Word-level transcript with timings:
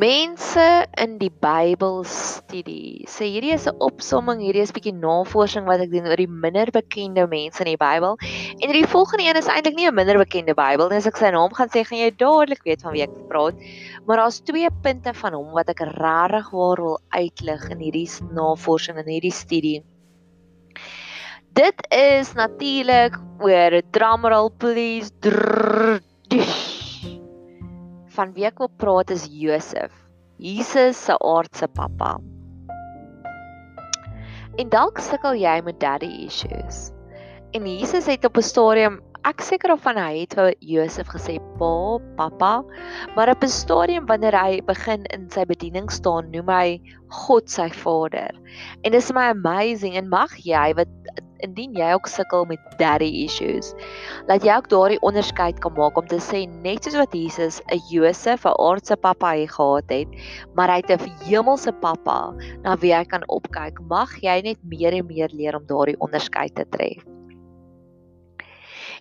Mense 0.00 0.86
in 0.96 1.18
die 1.20 1.28
Bybelstudie. 1.28 3.04
So 3.10 3.26
hierdie 3.26 3.52
is 3.52 3.66
'n 3.68 3.76
opsomming, 3.84 4.38
hierdie 4.40 4.62
is 4.64 4.72
bietjie 4.72 4.94
navorsing 4.96 5.66
wat 5.68 5.82
ek 5.84 5.90
doen 5.92 6.08
oor 6.08 6.16
die 6.16 6.30
minder 6.44 6.70
bekende 6.72 7.26
mense 7.28 7.60
in 7.60 7.68
die 7.68 7.76
Bybel. 7.76 8.16
En 8.64 8.72
die 8.72 8.86
volgende 8.86 9.26
een 9.28 9.36
is 9.36 9.50
eintlik 9.50 9.76
nie 9.76 9.88
'n 9.90 9.94
minder 9.94 10.16
bekende 10.16 10.54
Bybel 10.54 10.88
nie. 10.88 10.96
As 10.96 11.06
ek 11.06 11.20
sy 11.20 11.30
naam 11.30 11.52
gaan 11.52 11.68
sê, 11.68 11.84
gaan 11.84 11.98
jy 11.98 12.10
dadelik 12.16 12.64
weet 12.64 12.80
van 12.80 12.92
wie 12.92 13.02
ek 13.02 13.28
praat. 13.28 13.54
Maar 14.06 14.16
daar's 14.16 14.40
twee 14.40 14.70
punte 14.82 15.12
van 15.12 15.34
hom 15.34 15.52
wat 15.52 15.68
ek 15.68 15.80
regtig 15.80 16.50
waar 16.50 16.80
wil 16.80 16.98
uitlig 17.12 17.70
in 17.70 17.78
hierdie 17.78 18.08
navorsing 18.32 18.96
en 18.96 19.04
hierdie 19.04 19.36
studie. 19.36 19.82
Dit 21.52 21.76
is 21.92 22.32
natuurlik 22.32 23.20
oor 23.38 23.82
drumroll 23.92 24.50
please. 24.56 25.10
Drrr, 25.20 26.00
van 28.16 28.32
wie 28.34 28.46
ek 28.48 28.58
wil 28.62 28.70
praat 28.82 29.10
is 29.14 29.28
Josef. 29.30 29.92
Jesus 30.40 30.98
se 31.04 31.16
aardse 31.18 31.68
pappa. 31.68 32.16
En 34.58 34.70
dalk 34.72 34.98
sukkel 35.04 35.38
jy 35.38 35.60
met 35.64 35.78
daddy 35.80 36.08
issues. 36.26 36.90
En 37.54 37.66
Jesus 37.66 38.06
het 38.06 38.24
op 38.24 38.36
'n 38.38 38.46
stadium, 38.46 39.00
ek 39.24 39.40
seker 39.40 39.72
of 39.72 39.82
van 39.82 39.96
hy 39.98 40.20
het 40.20 40.34
vir 40.34 40.54
Josef 40.60 41.06
gesê, 41.06 41.38
"Pa, 41.58 41.98
pappa," 42.16 42.64
maar 43.16 43.30
op 43.30 43.42
'n 43.42 43.48
stadium 43.48 44.06
wanneer 44.06 44.36
hy 44.38 44.60
begin 44.60 45.04
in 45.04 45.30
sy 45.30 45.44
bediening 45.44 45.90
staan, 45.90 46.30
noem 46.30 46.48
hy 46.48 46.80
God 47.08 47.50
sy 47.50 47.68
Vader. 47.68 48.30
En 48.82 48.92
dis 48.92 49.12
my 49.12 49.30
amazing 49.30 49.96
en 49.96 50.08
mag 50.08 50.36
jy 50.36 50.74
wat 50.74 50.88
indien 51.44 51.74
jy 51.76 51.92
ook 51.96 52.08
sukkel 52.10 52.44
met 52.48 52.60
daddy 52.80 53.08
issues, 53.24 53.72
laat 54.28 54.44
jy 54.44 54.56
ook 54.56 54.68
daardie 54.72 55.00
onderskeid 55.06 55.60
kan 55.64 55.74
maak 55.76 55.98
om 55.98 56.08
te 56.10 56.20
sê 56.22 56.44
net 56.64 56.84
soos 56.84 56.98
wat 57.00 57.14
Jesus 57.16 57.60
'n 57.72 57.80
Josef, 57.90 58.44
'n 58.44 58.56
aardse 58.58 58.96
pappa 58.96 59.34
hy 59.34 59.46
gehad 59.46 59.88
het, 59.90 60.08
maar 60.54 60.68
hy 60.68 60.80
het 60.84 60.90
'n 61.00 61.10
hemelse 61.24 61.72
pappa 61.72 62.34
na 62.62 62.76
wie 62.76 62.94
hy 62.94 63.04
kan 63.04 63.24
opkyk, 63.28 63.80
mag 63.88 64.10
jy 64.22 64.40
net 64.42 64.58
meer 64.62 64.92
en 64.92 65.06
meer 65.06 65.30
leer 65.32 65.56
om 65.56 65.66
daardie 65.66 66.00
onderskeid 66.00 66.54
te 66.54 66.64
tref. 66.68 67.04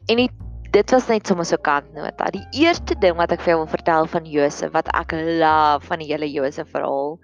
En 0.07 0.17
die, 0.17 0.29
dit 0.71 0.91
was 0.91 1.07
net 1.07 1.27
sommer 1.27 1.45
so 1.45 1.57
kantnota. 1.57 2.29
Die 2.31 2.45
eerste 2.63 2.95
ding 2.95 3.17
wat 3.17 3.31
ek 3.31 3.41
vir 3.41 3.53
jou 3.53 3.59
wil 3.63 3.71
vertel 3.73 4.07
van 4.07 4.25
Josef 4.25 4.71
wat 4.71 4.87
ek 4.93 5.11
love 5.11 5.85
van 5.85 5.99
die 5.99 6.09
hele 6.11 6.29
Josef 6.31 6.69
verhaal 6.69 7.19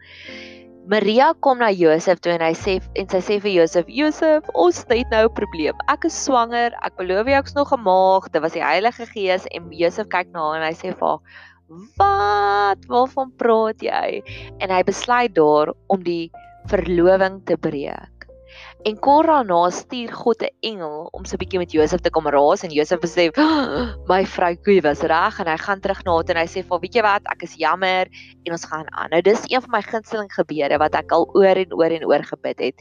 Maria 0.86 1.34
kom 1.42 1.58
na 1.58 1.72
Josef 1.74 2.20
toe 2.22 2.36
en 2.36 2.44
hy 2.46 2.52
sê 2.54 2.76
en 3.02 3.08
sy 3.10 3.22
sê 3.28 3.36
vir 3.42 3.56
Josef: 3.56 3.88
"Josef, 3.90 4.46
ons 4.54 4.84
het 4.86 5.10
nou 5.10 5.26
'n 5.26 5.34
probleem. 5.34 5.74
Ek 5.90 6.06
is 6.06 6.14
swanger. 6.14 6.78
Ek 6.86 6.94
beloof 6.98 7.26
jy 7.26 7.38
ek's 7.40 7.56
nog 7.56 7.74
'n 7.74 7.82
maag. 7.82 8.30
Dit 8.32 8.42
was 8.42 8.54
die 8.54 8.62
Heilige 8.62 9.06
Gees." 9.10 9.48
En 9.50 9.72
Josef 9.72 10.08
kyk 10.14 10.30
na 10.30 10.46
haar 10.46 10.62
en 10.62 10.68
hy 10.70 10.76
sê 10.78 10.94
vir 10.94 11.08
haar: 11.08 11.20
"Wat? 11.98 12.86
Waarvan 12.86 13.32
praat 13.38 13.82
jy?" 13.82 14.22
En 14.62 14.70
hy 14.70 14.84
besluit 14.84 15.34
daar 15.34 15.74
om 15.88 16.04
die 16.04 16.30
verloving 16.70 17.42
te 17.46 17.58
breek. 17.58 18.15
En 18.86 19.00
kort 19.02 19.26
daarna 19.26 19.70
stuur 19.74 20.12
God 20.14 20.44
'n 20.46 20.54
engel 20.62 21.08
om 21.12 21.26
so 21.26 21.36
'n 21.36 21.42
bietjie 21.42 21.60
met 21.60 21.72
Josef 21.72 22.02
te 22.02 22.10
kom 22.10 22.28
raas 22.28 22.64
en 22.64 22.70
Josef 22.70 23.00
besef, 23.00 23.38
oh, 23.38 23.96
"My 24.06 24.26
vrou 24.26 24.56
Koe 24.56 24.82
was 24.82 25.02
reg" 25.02 25.40
en 25.40 25.48
hy 25.48 25.58
gaan 25.58 25.80
terug 25.80 26.04
na 26.04 26.12
haar 26.12 26.30
en 26.30 26.38
hy 26.38 26.46
sê 26.46 26.62
vir, 26.68 26.80
"Weet 26.80 26.94
jy 26.94 27.02
wat? 27.02 27.22
Ek 27.26 27.42
is 27.44 27.56
jammer 27.56 28.08
en 28.46 28.52
ons 28.52 28.66
gaan 28.66 28.86
aan." 28.94 29.10
Nou 29.10 29.22
dis 29.22 29.42
een 29.50 29.62
van 29.62 29.72
my 29.72 29.82
gunsteling 29.82 30.30
gebede 30.34 30.78
wat 30.78 30.94
ek 30.94 31.12
al 31.12 31.26
oor 31.34 31.58
en 31.58 31.74
oor 31.74 31.92
en 31.92 32.06
oor 32.06 32.24
gebid 32.24 32.60
het. 32.60 32.76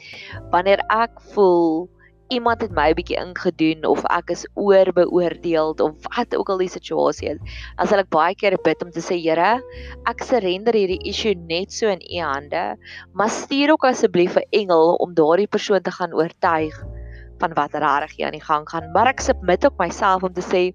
Wanneer 0.50 0.80
ek 0.90 1.20
voel 1.32 1.88
iemand 2.32 2.60
het 2.62 2.72
my 2.72 2.88
'n 2.90 2.96
bietjie 2.96 3.18
ingedoen 3.20 3.84
of 3.84 4.04
ek 4.04 4.30
is 4.30 4.46
oorbeoordeel 4.54 5.74
of 5.76 5.92
wat 6.16 6.36
ook 6.36 6.48
al 6.48 6.58
die 6.58 6.68
situasie 6.68 7.28
is. 7.28 7.38
Dan 7.76 7.86
sal 7.86 7.98
ek 7.98 8.08
baie 8.08 8.34
keer 8.34 8.56
bid 8.64 8.82
om 8.82 8.90
te 8.90 9.00
sê 9.00 9.20
Here, 9.20 9.60
ek 10.06 10.22
surrender 10.22 10.74
hierdie 10.74 11.04
issue 11.04 11.34
net 11.34 11.72
so 11.72 11.88
in 11.88 12.00
U 12.00 12.20
hande, 12.20 12.76
maar 13.12 13.30
stuur 13.30 13.72
ook 13.72 13.84
asseblief 13.84 14.36
'n 14.36 14.48
engel 14.50 14.94
om 14.94 15.14
daardie 15.14 15.48
persoon 15.48 15.82
te 15.82 15.90
gaan 15.90 16.12
oortuig 16.12 16.74
van 17.38 17.54
wat 17.54 17.74
regtig 17.74 18.16
hier 18.16 18.26
aan 18.26 18.38
die 18.38 18.48
gang 18.48 18.68
gaan. 18.68 18.92
Maar 18.92 19.06
ek 19.06 19.20
submit 19.20 19.66
ook 19.66 19.78
myself 19.78 20.22
om 20.22 20.32
te 20.32 20.42
sê 20.42 20.72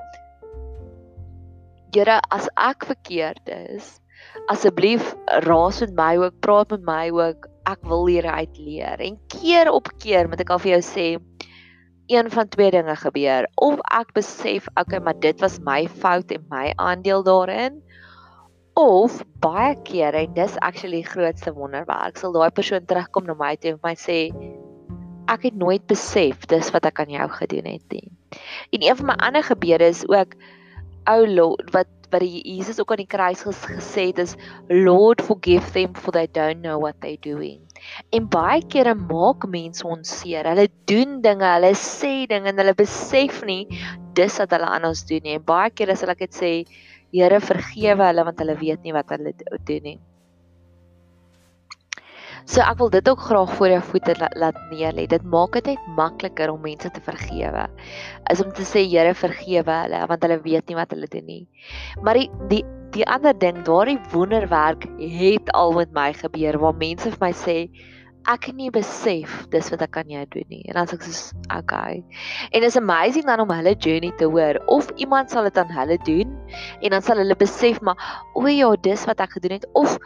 Here, 1.91 2.21
as 2.29 2.45
ek 2.55 2.85
verkeerd 2.85 3.49
is, 3.49 3.99
asseblief 4.53 5.15
raas 5.47 5.79
met 5.81 5.93
my 5.97 6.17
ook, 6.17 6.35
praat 6.39 6.69
met 6.69 6.83
my 6.85 7.09
ook. 7.09 7.47
Ek 7.65 7.81
wil 7.81 8.05
hieruit 8.05 8.57
leer. 8.57 9.01
En 9.01 9.17
keer 9.27 9.71
op 9.71 9.89
keer 9.97 10.29
moet 10.29 10.39
ek 10.39 10.49
al 10.53 10.61
vir 10.61 10.71
jou 10.71 10.81
sê, 10.85 11.07
een 12.09 12.31
van 12.33 12.47
twee 12.49 12.71
dinge 12.73 12.95
gebeur. 12.95 13.47
Of 13.55 13.81
ek 13.93 14.13
besef, 14.17 14.67
okay, 14.73 14.99
maar 14.99 15.19
dit 15.21 15.39
was 15.39 15.59
my 15.65 15.85
fout 15.87 16.31
en 16.33 16.45
my 16.49 16.73
aandeel 16.75 17.23
daarin. 17.23 17.81
Of 18.73 19.21
baie 19.43 19.75
keer 19.85 20.17
en 20.17 20.33
dis 20.33 20.57
actually 20.65 21.01
grootste 21.05 21.53
wonderwerk, 21.53 22.17
sal 22.17 22.33
daai 22.33 22.49
persoon 22.49 22.85
terugkom 22.89 23.29
na 23.29 23.35
my 23.37 23.53
toe 23.61 23.75
en 23.75 23.83
my 23.85 23.93
sê 23.99 24.19
ek 25.29 25.45
het 25.45 25.57
nooit 25.61 25.85
besef 25.85 26.47
dis 26.49 26.71
wat 26.73 26.87
ek 26.89 27.03
aan 27.03 27.13
jou 27.13 27.27
gedoen 27.37 27.69
het 27.69 27.93
nie. 27.93 28.07
En 28.73 28.81
een 28.81 28.97
van 28.97 29.11
my 29.11 29.17
ander 29.29 29.45
gebede 29.45 29.91
is 29.93 30.01
ook 30.09 30.33
ou 31.05 31.21
Lord 31.27 31.69
wat 31.75 31.91
wat 32.13 32.23
die 32.25 32.41
Jesus 32.43 32.79
ook 32.81 32.91
aan 32.93 33.03
die 33.03 33.09
kruis 33.09 33.43
gesê 33.45 34.09
het 34.09 34.19
is 34.25 34.35
Lord 34.69 35.21
forgive 35.25 35.71
them 35.75 35.93
for 35.93 36.15
they 36.15 36.27
don't 36.27 36.61
know 36.61 36.79
what 36.81 36.99
they 37.01 37.17
doing. 37.21 37.61
En 38.11 38.27
baie 38.27 38.61
kere 38.67 38.95
maak 38.95 39.47
mense 39.47 39.85
ons 39.87 40.19
seer. 40.21 40.47
Hulle 40.49 40.67
doen 40.89 41.19
dinge, 41.25 41.47
hulle 41.55 41.73
sê 41.77 42.13
dinge 42.29 42.51
en 42.51 42.61
hulle 42.61 42.75
besef 42.77 43.43
nie 43.47 43.65
dis 44.17 44.39
wat 44.41 44.51
hulle 44.55 44.67
aan 44.67 44.87
ons 44.89 45.05
doen 45.07 45.23
nie. 45.23 45.37
En 45.39 45.45
baie 45.45 45.71
kere 45.71 45.95
sal 45.95 46.15
ek 46.15 46.25
dit 46.27 46.39
sê, 46.41 46.53
Here 47.09 47.39
vergewe 47.41 48.05
hulle 48.05 48.23
want 48.27 48.41
hulle 48.43 48.53
weet 48.59 48.83
nie 48.85 48.93
wat 48.93 49.09
hulle 49.15 49.33
doen 49.65 49.85
nie. 49.87 49.97
So 52.49 52.63
ek 52.65 52.79
wil 52.81 52.89
dit 52.89 53.05
ook 53.09 53.19
graag 53.21 53.51
voor 53.59 53.69
jou 53.69 53.81
voete 53.91 54.15
laat 54.41 54.57
neer 54.71 54.95
lê. 54.97 55.03
Dit 55.05 55.21
maak 55.21 55.53
dit 55.53 55.67
net 55.69 55.89
makliker 55.93 56.49
om 56.49 56.63
mense 56.65 56.89
te 56.89 57.01
vergewe. 57.05 57.67
Is 58.33 58.41
om 58.41 58.49
te 58.57 58.65
sê 58.65 58.81
Here 58.89 59.13
vergewe 59.13 59.75
hulle 59.83 59.99
want 60.09 60.25
hulle 60.25 60.39
weet 60.41 60.65
nie 60.65 60.77
wat 60.79 60.95
hulle 60.95 61.05
doen 61.13 61.27
nie. 61.29 61.43
Maar 62.01 62.17
die 62.17 62.29
die 62.49 62.63
die 62.95 63.05
ander 63.05 63.35
ding, 63.37 63.59
daardie 63.67 63.99
wonderwerk 64.09 64.87
het 64.97 65.51
al 65.53 65.75
met 65.77 65.91
my 65.93 66.07
gebeur 66.17 66.57
waar 66.57 66.73
mense 66.73 67.11
vir 67.13 67.21
my 67.21 67.29
sê 67.37 67.57
ek 68.33 68.47
het 68.49 68.57
nie 68.57 68.71
besef 68.73 69.35
dis 69.53 69.69
wat 69.69 69.83
ek 69.85 69.93
kan 69.99 70.09
jou 70.09 70.23
doen 70.33 70.49
nie. 70.49 70.63
En 70.71 70.79
dan 70.79 70.89
sê 70.89 70.97
ek 70.97 71.05
soos 71.05 71.21
okay. 71.53 72.01
En 72.49 72.65
it's 72.65 72.79
amazing 72.81 73.27
dan 73.29 73.43
om 73.45 73.53
hulle 73.53 73.75
journey 73.77 74.09
te 74.17 74.25
hoor 74.25 74.57
of 74.65 74.89
iemand 74.97 75.29
sal 75.29 75.45
dit 75.45 75.61
aan 75.61 75.69
hulle 75.77 75.99
doen 76.09 76.33
en 76.81 76.97
dan 76.97 77.05
sal 77.05 77.21
hulle 77.21 77.37
besef 77.37 77.77
maar 77.85 78.09
o 78.33 78.47
ja, 78.49 78.73
dis 78.81 79.05
wat 79.05 79.21
ek 79.21 79.37
gedoen 79.37 79.59
het 79.59 79.69
of 79.77 79.99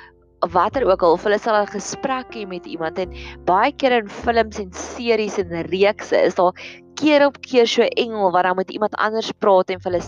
watter 0.52 0.86
ook 0.90 1.02
al 1.02 1.12
of 1.12 1.24
hulle 1.24 1.40
sal 1.40 1.62
'n 1.62 1.68
gesprek 1.68 2.36
hê 2.36 2.48
met 2.48 2.66
iemand 2.66 2.98
en 2.98 3.14
baie 3.46 3.72
keer 3.72 3.92
in 3.92 4.10
films 4.10 4.60
en 4.60 4.72
series 4.74 5.38
en 5.38 5.62
reekse 5.62 6.18
is 6.18 6.36
daar 6.36 6.54
keer 6.96 7.26
op 7.26 7.38
keer 7.42 7.68
so 7.68 7.82
'n 7.82 7.96
engel 8.06 8.32
wat 8.32 8.44
dan 8.44 8.56
met 8.56 8.72
iemand 8.72 8.96
anders 8.96 9.32
praat 9.32 9.70
en 9.70 9.82
vir 9.82 9.92
hulle 9.92 10.04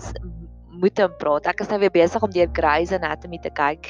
moet 0.82 1.00
hom 1.00 1.14
praat. 1.20 1.48
Ek 1.52 1.62
is 1.64 1.70
nou 1.72 1.80
weer 1.82 1.94
besig 1.94 2.24
om 2.24 2.32
deur 2.34 2.50
Grey's 2.58 2.94
Anatomy 2.96 3.40
te 3.44 3.52
kyk. 3.56 3.90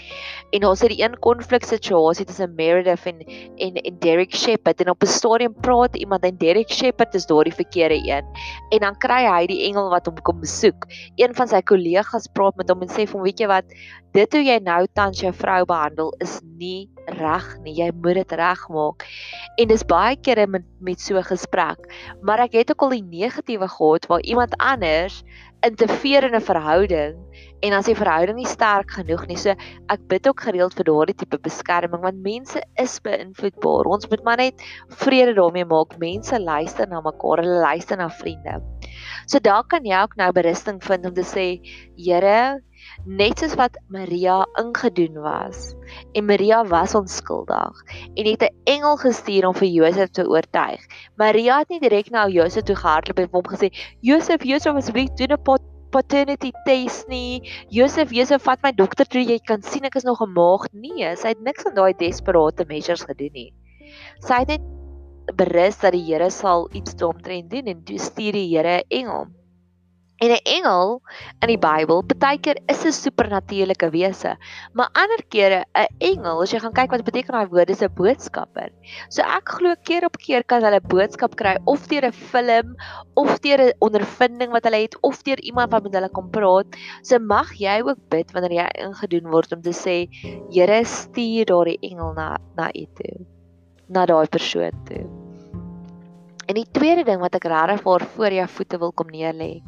En 0.56 0.66
daar's 0.66 0.84
hierdie 0.86 1.02
een 1.02 1.18
konflik 1.26 1.66
situasie 1.68 2.26
tussen 2.26 2.56
Meredith 2.58 3.06
en 3.10 3.22
en 3.66 3.80
en 3.82 4.00
Derek 4.04 4.36
Shepherd 4.36 4.82
en 4.82 4.90
op 4.94 5.04
'n 5.04 5.12
stadium 5.12 5.54
praat 5.62 5.96
iemand 5.96 6.24
en 6.24 6.38
Derek 6.38 6.72
Shepherd 6.72 7.16
is 7.16 7.26
daardie 7.26 7.54
verkeerde 7.54 8.00
een. 8.04 8.26
En 8.70 8.80
dan 8.80 8.98
kry 8.98 9.24
hy 9.26 9.46
die 9.48 9.64
engel 9.70 9.90
wat 9.90 10.06
hom 10.06 10.22
kom 10.22 10.40
besoek. 10.40 10.86
Een 11.16 11.36
van 11.36 11.48
sy 11.48 11.62
kollegas 11.62 12.28
praat 12.34 12.56
met 12.56 12.70
hom 12.70 12.82
en 12.82 12.90
sê 12.90 13.06
vir 13.06 13.14
hom, 13.14 13.24
"Weet 13.24 13.40
jy 13.40 13.48
wat? 13.48 13.66
Dit 14.14 14.34
hoe 14.34 14.44
jy 14.44 14.60
nou 14.60 14.88
tans 14.94 15.20
jou 15.20 15.34
vrou 15.34 15.66
behandel 15.66 16.14
is 16.20 16.42
nie 16.58 16.90
reg 17.06 17.58
nie. 17.64 17.74
Jy 17.74 17.92
moet 17.92 18.16
dit 18.16 18.32
regmaak." 18.32 19.06
En 19.58 19.68
dis 19.68 19.84
baie 19.84 20.16
kere 20.16 20.48
met 20.48 20.64
met 20.80 21.00
so 21.00 21.22
gesprek. 21.22 21.80
Maar 22.22 22.40
ek 22.40 22.54
het 22.54 22.72
ook 22.72 22.82
al 22.82 22.90
die 22.90 23.04
negatiewe 23.04 23.68
gehad 23.68 24.06
waar 24.06 24.22
iemand 24.22 24.58
anders 24.58 25.24
interfereer 25.66 26.28
in 26.28 26.36
'n 26.36 26.42
verhouding 26.42 27.16
en 27.66 27.74
as 27.74 27.88
die 27.90 27.96
verhouding 27.98 28.38
nie 28.38 28.50
sterk 28.50 28.92
genoeg 28.98 29.26
nie. 29.28 29.38
So 29.38 29.56
ek 29.90 30.08
bid 30.12 30.28
ook 30.28 30.42
gereeld 30.48 30.76
vir 30.78 30.88
daardie 30.90 31.16
tipe 31.18 31.40
beskerming 31.42 32.02
want 32.04 32.22
mense 32.22 32.62
is 32.82 33.00
beïnvloedbaar. 33.06 33.90
Ons 33.96 34.10
moet 34.12 34.24
maar 34.24 34.38
net 34.38 34.62
vrede 35.02 35.34
daarmee 35.34 35.66
maak. 35.66 35.98
Mense 35.98 36.40
luister 36.40 36.88
na 36.88 37.02
mekaar, 37.02 37.42
hulle 37.44 37.62
luister 37.64 37.98
na 37.98 38.10
vriende. 38.10 38.62
So 39.28 39.40
daar 39.40 39.64
kan 39.64 39.86
jy 39.86 39.98
ook 40.04 40.16
nou 40.18 40.32
berusting 40.32 40.84
vind 40.84 41.06
om 41.06 41.14
te 41.14 41.26
sê, 41.26 41.48
Here, 41.98 42.62
net 43.04 43.40
soos 43.40 43.56
wat 43.60 43.78
Maria 43.88 44.46
ingedoen 44.62 45.20
was 45.22 45.76
en 46.14 46.26
Maria 46.26 46.64
was 46.66 46.96
onskuldig 46.96 47.84
en 48.16 48.26
het 48.26 48.44
'n 48.44 48.56
engel 48.64 48.98
gestuur 48.98 49.48
om 49.48 49.54
vir 49.54 49.68
Josef 49.68 50.10
te 50.10 50.28
oortuig. 50.28 50.82
Maria 51.16 51.60
het 51.60 51.70
nie 51.70 51.80
direk 51.80 52.10
na 52.10 52.28
Josef 52.28 52.64
toe 52.64 52.76
gehardloop 52.76 53.20
en 53.20 53.30
hom 53.32 53.44
gesê 53.44 53.70
Josef, 54.02 54.44
Josef 54.44 54.76
asseblief 54.76 55.10
doen 55.14 55.32
'n 55.32 55.44
paternity 55.96 56.52
test 56.66 57.08
nie. 57.08 57.42
Josef, 57.70 58.12
Josef 58.12 58.44
vat 58.44 58.60
my 58.64 58.72
dokter 58.72 59.08
toe 59.08 59.24
jy 59.24 59.40
kan 59.40 59.64
sien 59.64 59.86
ek 59.86 59.96
is 59.96 60.04
nog 60.04 60.22
'n 60.22 60.34
maagd. 60.34 60.74
Nee, 60.74 61.16
sy 61.16 61.28
het 61.28 61.42
niks 61.42 61.66
aan 61.66 61.76
daai 61.76 61.94
desperate 61.94 62.66
measures 62.68 63.06
gedoen 63.06 63.34
nie. 63.34 63.54
Sy 64.20 64.44
het 64.44 64.48
net 64.48 64.62
berus 65.36 65.80
dat 65.80 65.94
die 65.94 66.04
Here 66.04 66.30
sal 66.30 66.70
iets 66.74 66.96
daaromtrent 66.96 67.50
doen 67.50 67.66
en 67.66 67.84
toe 67.84 68.00
stuur 68.00 68.34
die 68.34 68.50
Here 68.52 68.80
'n 68.80 68.90
engel. 68.90 69.28
En 70.24 70.32
'n 70.32 70.40
engel 70.48 71.02
in 71.44 71.50
die 71.52 71.60
Bybel, 71.60 72.04
baie 72.18 72.40
keer 72.40 72.58
is 72.72 72.86
'n 72.86 72.92
supernatuurlike 72.92 73.90
wese, 73.92 74.38
maar 74.74 74.90
ander 74.94 75.22
kere 75.28 75.66
'n 75.76 75.88
engel, 76.00 76.42
as 76.42 76.52
jy 76.52 76.60
gaan 76.60 76.74
kyk 76.74 76.92
wat 76.92 77.04
beteken 77.04 77.34
daai 77.34 77.52
woord, 77.52 77.70
is 77.70 77.84
'n 77.84 77.92
boodskapper. 77.96 78.70
So 79.10 79.22
ek 79.22 79.50
glo 79.50 79.76
keer 79.84 80.06
op 80.06 80.18
keer 80.18 80.44
kan 80.44 80.64
hulle 80.64 80.80
boodskap 80.80 81.36
kry 81.36 81.58
of 81.66 81.88
deur 81.88 82.06
'n 82.06 82.12
film 82.12 82.76
of 83.16 83.40
deur 83.42 83.60
'n 83.60 83.74
ondervinding 83.80 84.52
wat 84.52 84.64
hulle 84.64 84.82
het 84.88 84.96
of 85.02 85.22
deur 85.24 85.40
iemand 85.40 85.72
wat 85.72 85.84
met 85.84 85.94
hulle 85.94 86.10
kom 86.10 86.30
praat. 86.30 86.68
So 87.02 87.20
mag 87.20 87.52
jy 87.60 87.82
ook 87.84 88.00
bid 88.10 88.32
wanneer 88.32 88.64
jy 88.64 88.70
ingedoen 88.88 89.32
word 89.32 89.52
om 89.52 89.62
te 89.62 89.74
sê, 89.74 90.08
Here, 90.50 90.86
stuur 90.86 91.46
daardie 91.46 91.80
engel 91.82 92.14
na 92.14 92.38
na 92.56 92.70
u 92.72 92.86
toe. 92.96 93.26
Na 93.88 94.06
daai 94.06 94.28
persoon 94.28 94.72
toe. 94.86 95.26
En 96.46 96.54
die 96.54 96.68
tweede 96.72 97.04
ding 97.04 97.22
wat 97.24 97.36
ek 97.40 97.48
regtig 97.50 97.82
voor 97.82 98.34
jou 98.34 98.48
voete 98.58 98.78
wil 98.78 98.92
kom 98.94 99.10
neerlê. 99.10 99.64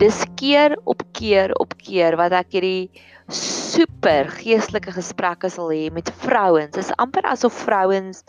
Dis 0.00 0.24
keer 0.40 0.78
op 0.88 1.02
keer 1.12 1.52
op 1.60 1.74
keer 1.76 2.16
wat 2.16 2.32
ek 2.32 2.54
hierdie 2.56 2.88
super 3.30 4.30
geestelike 4.40 4.94
gesprekke 4.96 5.50
sal 5.52 5.68
hê 5.74 5.90
met 5.92 6.08
vrouens. 6.24 6.72
Dit 6.72 6.86
is 6.86 6.94
amper 6.98 7.28
asof 7.28 7.58
vrouens 7.66 8.24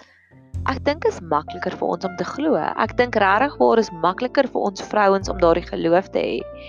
ek 0.70 0.82
dink 0.86 1.06
is 1.10 1.18
makliker 1.26 1.74
vir 1.78 1.94
ons 1.96 2.06
om 2.06 2.18
te 2.20 2.26
glo. 2.28 2.58
Ek 2.60 2.94
dink 3.00 3.18
regtig 3.20 3.56
waar 3.62 3.82
is 3.82 3.90
makliker 4.04 4.50
vir 4.52 4.68
ons 4.70 4.84
vrouens 4.92 5.32
om 5.32 5.40
daardie 5.42 5.66
geloof 5.66 6.12
te 6.14 6.22
hê. 6.22 6.68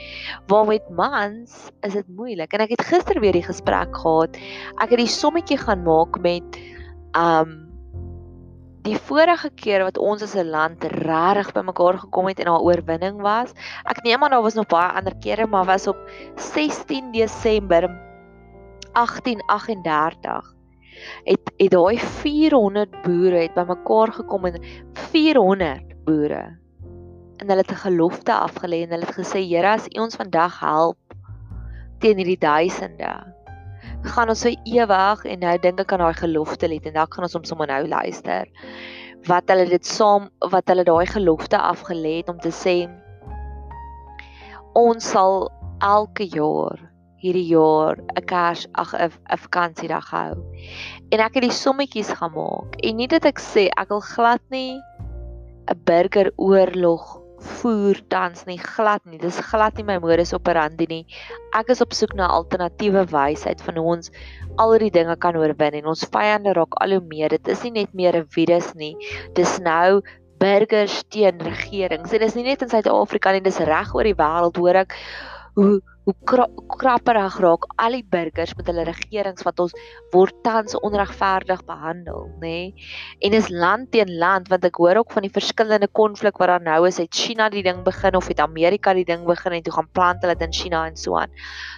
Waar 0.48 0.68
met 0.68 0.86
mans 0.96 1.56
is 1.84 1.96
dit 1.98 2.08
moeilik. 2.08 2.54
En 2.54 2.64
ek 2.64 2.76
het 2.76 2.86
gister 2.88 3.20
weer 3.20 3.36
die 3.36 3.44
gesprek 3.44 3.92
gehad. 3.96 4.38
Ek 4.80 4.94
het 4.94 5.02
die 5.02 5.10
sommetjie 5.10 5.60
gaan 5.60 5.84
maak 5.84 6.20
met 6.24 6.62
um 7.18 7.71
die 8.82 8.96
vorige 8.98 9.50
keer 9.54 9.84
wat 9.86 9.98
ons 9.98 10.22
as 10.22 10.34
'n 10.34 10.50
land 10.50 10.84
regtig 10.84 11.52
bymekaar 11.54 11.98
gekom 11.98 12.26
het 12.26 12.38
en 12.38 12.50
daar 12.50 12.66
oorwinning 12.66 13.20
was. 13.20 13.52
Ek 13.84 14.02
neem 14.02 14.22
aan 14.22 14.30
daar 14.30 14.42
was 14.42 14.54
nog 14.54 14.66
baie 14.66 14.92
ander 14.92 15.14
kere, 15.20 15.46
maar 15.46 15.64
was 15.64 15.86
op 15.86 15.96
16 16.36 17.12
Desember 17.12 17.88
1838 18.92 20.54
het 21.24 21.52
het 21.56 21.70
daai 21.70 21.98
400 21.98 23.02
boere 23.02 23.36
het 23.36 23.54
bymekaar 23.54 24.12
gekom 24.12 24.44
en 24.44 24.62
400 24.92 26.04
boere 26.04 26.58
en 27.36 27.48
hulle 27.48 27.64
het 27.64 27.70
'n 27.70 27.84
gelofte 27.86 28.32
afgelê 28.32 28.82
en 28.82 28.90
hulle 28.90 29.06
het 29.06 29.18
gesê 29.18 29.40
Here 29.48 29.68
as 29.68 29.86
U 29.86 30.00
ons 30.00 30.16
vandag 30.16 30.60
help 30.60 30.98
teen 31.98 32.16
hierdie 32.16 32.38
duisende 32.38 33.31
gaan 34.02 34.32
ons 34.32 34.42
so 34.44 34.50
ewig 34.50 35.24
en 35.24 35.42
nou 35.44 35.56
dink 35.62 35.80
ek 35.80 35.92
aan 35.94 36.02
daai 36.04 36.18
gelofte 36.18 36.68
lied 36.68 36.86
en 36.86 36.96
dan 36.98 37.10
gaan 37.10 37.26
ons 37.28 37.36
hom 37.38 37.44
sommer 37.48 37.70
nou 37.70 37.82
luister. 37.88 38.48
Wat 39.28 39.50
hulle 39.52 39.68
dit 39.70 39.86
saam 39.86 40.28
wat 40.50 40.68
hulle 40.70 40.84
daai 40.84 41.06
gelofte 41.06 41.58
afgelê 41.58 42.18
het 42.20 42.32
om 42.32 42.40
te 42.42 42.50
sê 42.50 42.76
ons 44.78 45.04
sal 45.14 45.46
elke 45.84 46.26
jaar 46.32 46.80
hierdie 47.22 47.46
jaar 47.54 47.98
'n 48.18 48.24
Kers 48.26 48.66
ag 48.74 48.94
'n 48.94 49.38
vakansiedag 49.46 50.10
hou. 50.10 50.34
En 51.12 51.20
ek 51.20 51.34
het 51.34 51.44
die 51.46 51.58
sommetjies 51.64 52.10
gemaak 52.18 52.74
en 52.82 52.96
nie 52.96 53.06
dat 53.06 53.24
ek 53.24 53.38
sê 53.38 53.68
ek 53.78 53.88
wil 53.88 54.00
glad 54.00 54.42
nie 54.50 54.80
'n 55.70 55.78
burgeroorlog 55.86 57.21
voer 57.42 57.98
tans 58.12 58.46
nie 58.46 58.58
glad 58.58 59.04
nie. 59.06 59.18
Dis 59.22 59.40
glad 59.50 59.76
nie 59.78 59.86
my 59.88 59.98
modus 60.02 60.32
operandi 60.36 60.86
nie. 60.90 61.02
Ek 61.58 61.72
is 61.74 61.82
op 61.84 61.94
soek 61.96 62.14
na 62.18 62.30
alternatiewe 62.32 63.04
wysheid 63.10 63.62
van 63.66 63.80
hoe 63.80 63.86
ons 63.96 64.12
al 64.62 64.76
die 64.82 64.90
dinge 64.94 65.16
kan 65.20 65.36
oorwin 65.36 65.78
en 65.80 65.90
ons 65.92 66.06
vyande 66.14 66.54
raak 66.56 66.78
al 66.84 66.96
hoe 66.96 67.04
meer. 67.10 67.34
Dit 67.36 67.48
is 67.48 67.62
nie 67.66 67.74
net 67.82 67.94
meer 67.94 68.16
'n 68.16 68.28
virus 68.36 68.74
nie. 68.74 68.96
Dis 69.34 69.58
nou 69.60 70.02
burgers 70.42 71.02
teen 71.08 71.38
regerings. 71.38 72.12
En 72.12 72.20
dis 72.20 72.34
nie 72.34 72.44
net 72.44 72.62
in 72.62 72.68
Suid-Afrika 72.68 73.32
nie, 73.32 73.40
dis 73.40 73.58
reg 73.58 73.94
oor 73.94 74.04
die 74.04 74.18
wêreld 74.18 74.56
hoor 74.56 74.76
ek 74.86 74.96
hoe 75.54 75.80
hoe 76.02 76.14
kra 76.26 76.46
krapperig 76.82 77.36
raak 77.44 77.66
al 77.84 77.94
die 77.94 78.06
burgers 78.14 78.56
met 78.58 78.66
hulle 78.66 78.82
regerings 78.88 79.44
wat 79.46 79.60
ons 79.62 79.74
word 80.14 80.34
tans 80.42 80.74
onregverdig 80.82 81.62
behandel, 81.68 82.26
nê? 82.42 82.48
Nee? 82.48 82.88
En 83.28 83.36
is 83.38 83.50
land 83.52 83.92
teen 83.94 84.10
land 84.18 84.50
want 84.50 84.66
ek 84.66 84.80
hoor 84.82 85.02
ook 85.02 85.14
van 85.14 85.26
die 85.26 85.32
verskillende 85.34 85.86
konflik 86.00 86.40
wat 86.42 86.50
daar 86.50 86.64
nou 86.64 86.80
is, 86.88 86.98
het 86.98 87.14
China 87.14 87.46
die 87.54 87.62
ding 87.62 87.84
begin 87.86 88.18
of 88.18 88.26
het 88.32 88.42
Amerika 88.42 88.96
die 88.98 89.06
ding 89.06 89.22
begin 89.28 89.54
en 89.54 89.62
toe 89.62 89.76
gaan 89.78 89.90
plant 89.94 90.26
hulle 90.26 90.34
dit 90.34 90.46
in 90.48 90.58
China 90.58 90.82
en 90.90 90.98
so 90.98 91.14
aan. 91.20 91.30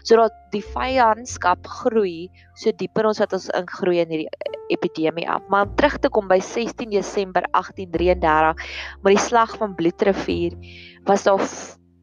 Sodat 0.08 0.32
die 0.56 0.64
vyandskap 0.64 1.68
groei 1.82 2.30
so 2.56 2.72
dieper 2.72 3.10
ons 3.10 3.20
wat 3.20 3.36
ons 3.36 3.50
ingroei 3.52 4.00
in 4.06 4.14
hierdie 4.14 4.52
epidemie 4.72 5.28
af. 5.28 5.44
Maar 5.52 5.68
om 5.68 5.76
terug 5.76 5.98
te 6.00 6.08
kom 6.08 6.30
by 6.30 6.40
16 6.40 6.88
Desember 6.94 7.44
1833 7.52 9.02
met 9.04 9.18
die 9.18 9.24
slag 9.28 9.52
van 9.60 9.76
Bloedrivier 9.76 10.56
was 11.04 11.28
daar 11.28 11.44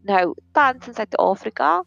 nou 0.06 0.36
tans 0.54 0.86
in 0.90 0.94
Suid-Afrika 0.94 1.80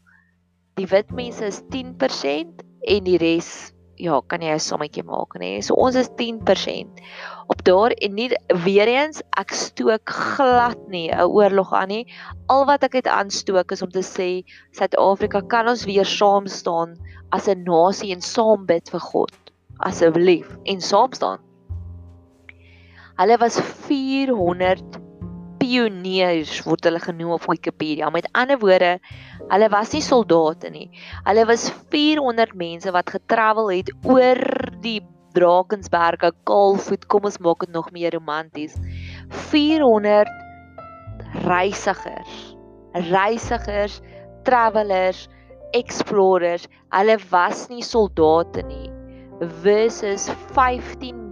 die 0.79 0.87
wit 0.91 1.11
mense 1.15 1.47
is 1.47 1.63
10% 1.71 2.65
en 2.95 3.07
die 3.07 3.19
res 3.19 3.75
ja, 3.97 4.19
kan 4.27 4.43
jy 4.43 4.51
'n 4.55 4.59
sommetjie 4.59 5.05
maak 5.07 5.37
nê. 5.39 5.63
So 5.63 5.75
ons 5.75 5.95
is 5.95 6.11
10%. 6.19 7.01
Op 7.47 7.63
daar 7.65 7.93
en 8.03 8.15
nie 8.15 8.31
weer 8.65 8.89
eens 8.89 9.23
ek 9.39 9.55
stook 9.55 10.11
glad 10.11 10.79
nie 10.89 11.11
'n 11.11 11.31
oorlog 11.31 11.73
aan 11.73 11.89
nie. 11.89 12.07
Al 12.49 12.67
wat 12.67 12.83
ek 12.83 12.95
het 12.95 13.07
aanstook 13.07 13.73
is 13.73 13.83
om 13.83 13.91
te 13.91 14.03
sê 14.03 14.43
Suid-Afrika 14.73 15.41
kan 15.41 15.69
ons 15.69 15.85
weer 15.85 16.05
saam 16.05 16.47
staan 16.47 16.99
as 17.31 17.49
'n 17.49 17.65
nasie 17.65 18.13
en 18.13 18.21
saam 18.21 18.67
bid 18.67 18.91
vir 18.91 19.01
God 19.01 19.35
asseblief 19.79 20.49
en 20.65 20.81
saam 20.81 21.13
staan. 21.13 21.39
Hulle 23.17 23.39
was 23.39 23.61
400 23.61 25.04
pioniers 25.65 26.59
word 26.67 26.85
hulle 26.85 27.01
genoem 27.01 27.35
op 27.39 27.49
Wikipedia. 27.49 28.11
Met 28.13 28.29
ander 28.37 28.59
woorde, 28.61 28.99
hulle 29.49 29.69
was 29.73 29.95
nie 29.97 30.03
soldate 30.05 30.71
nie. 30.73 30.89
Hulle 31.25 31.47
was 31.49 31.71
400 31.93 32.55
mense 32.59 32.93
wat 32.95 33.15
getravel 33.17 33.73
het 33.73 33.93
oor 34.05 34.41
die 34.85 35.01
Drakensberge, 35.35 36.31
Kaalvoet. 36.47 37.09
Kom 37.11 37.27
ons 37.27 37.41
maak 37.43 37.65
dit 37.65 37.73
nog 37.75 37.91
meer 37.95 38.15
romanties. 38.15 38.77
400 39.51 40.31
reisigers. 41.49 42.37
Reisigers, 43.11 43.99
travelers, 44.47 45.27
explorers. 45.75 46.69
Hulle 46.95 47.19
was 47.33 47.67
nie 47.73 47.83
soldate 47.83 48.63
nie 48.69 48.91
versus 49.65 50.29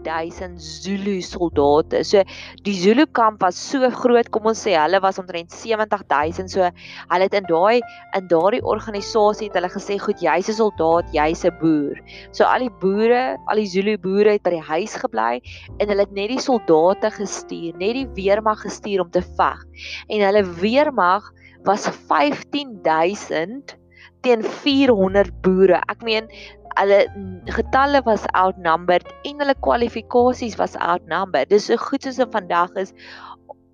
15000 0.02 0.60
Zulu 0.60 1.20
soldate. 1.22 2.04
So 2.04 2.22
die 2.64 2.74
Zulu 2.74 3.06
kamp 3.06 3.42
was 3.42 3.56
so 3.56 3.88
groot, 3.90 4.30
kom 4.30 4.46
ons 4.50 4.62
sê 4.64 4.74
hulle 4.76 5.00
was 5.02 5.18
omtrent 5.18 5.52
70000. 5.52 6.50
So 6.50 6.68
hulle 6.68 7.28
het 7.28 7.34
in 7.34 7.48
daai 7.48 7.80
in 8.16 8.28
daardie 8.30 8.62
organisasie 8.62 9.48
het 9.48 9.58
hulle 9.58 9.70
gesê, 9.70 9.98
"Goed, 9.98 10.20
jy's 10.20 10.48
'n 10.48 10.58
soldaat, 10.60 11.12
jy's 11.12 11.44
'n 11.44 11.56
boer." 11.60 11.96
So 12.32 12.44
al 12.44 12.60
die 12.60 12.76
boere, 12.80 13.38
al 13.48 13.56
die 13.56 13.66
Zulu 13.66 13.96
boere 13.98 14.32
het 14.32 14.42
by 14.42 14.50
die 14.50 14.68
huis 14.72 14.94
gebly 14.94 15.40
en 15.78 15.88
hulle 15.88 16.00
het 16.00 16.12
net 16.12 16.28
die 16.28 16.40
soldate 16.40 17.10
gestuur, 17.10 17.76
net 17.78 17.94
die 17.94 18.08
weermag 18.14 18.62
gestuur 18.62 19.00
om 19.00 19.10
te 19.10 19.22
veg. 19.22 19.58
En 20.08 20.20
hulle 20.20 20.44
weermag 20.60 21.32
was 21.64 21.88
15000 21.88 23.76
teen 24.22 24.42
400 24.42 25.42
boere. 25.42 25.82
Ek 25.90 26.02
meen 26.06 26.28
hulle 26.76 27.00
getalle 27.58 28.02
was 28.04 28.24
outnumbered 28.34 29.06
en 29.28 29.38
hulle 29.38 29.54
kwalifikasies 29.66 30.58
was 30.58 30.76
outnumbered. 30.76 31.48
Dis 31.48 31.66
so 31.70 31.76
goed 31.76 32.02
soos 32.02 32.20
vandag 32.32 32.76
is 32.76 32.94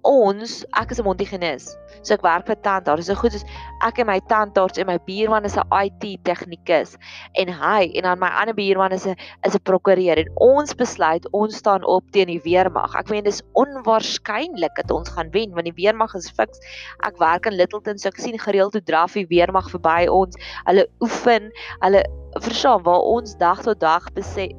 ons, 0.09 0.64
ek 0.78 0.93
is 0.93 1.00
'n 1.00 1.05
Montigenis. 1.05 1.76
So 2.02 2.14
ek 2.14 2.23
werk 2.23 2.47
vir 2.47 2.57
tandarts. 2.62 3.07
Dis 3.07 3.07
so 3.07 3.14
goed 3.14 3.33
soos 3.33 3.45
ek 3.83 3.99
en 3.99 4.07
my 4.07 4.21
tandarts 4.21 4.78
en 4.78 4.87
my 4.87 4.99
buurman 4.99 5.45
is 5.45 5.57
'n 5.57 5.67
IT 5.73 6.25
tegnikus 6.25 6.97
en 7.35 7.49
hy 7.49 7.93
en 7.95 8.02
dan 8.02 8.19
my 8.19 8.28
ander 8.28 8.55
buurman 8.55 8.93
is 8.93 9.07
'n 9.07 9.17
is 9.45 9.55
'n 9.55 9.62
prokureur 9.64 10.19
en 10.19 10.28
ons 10.37 10.75
besluit 10.75 11.25
ons 11.33 11.55
staan 11.55 11.85
op 11.85 12.05
teen 12.12 12.28
die 12.28 12.40
weermag. 12.40 12.95
Ek 12.97 13.11
meen 13.11 13.25
dis 13.25 13.43
onwaarskynlik 13.55 14.75
dat 14.76 14.90
ons 14.90 15.09
gaan 15.09 15.31
wen 15.33 15.52
want 15.52 15.67
die 15.67 15.76
weermag 15.83 16.14
is 16.14 16.31
fiks. 16.31 16.59
Ek 17.05 17.19
werk 17.19 17.47
in 17.47 17.57
Littleton 17.57 17.99
so 17.99 18.09
ek 18.09 18.19
sien 18.19 18.38
gereeld 18.38 18.73
hoe 18.73 18.83
draf 18.83 19.12
die 19.12 19.26
weermag 19.26 19.69
verby 19.71 20.07
ons. 20.09 20.37
Hulle 20.67 20.87
oefen, 21.00 21.52
hulle 21.81 22.05
verstaan 22.30 22.82
waar 22.82 23.00
ons 23.00 23.37
dag 23.37 23.62
tot 23.62 23.80
dag 23.80 24.04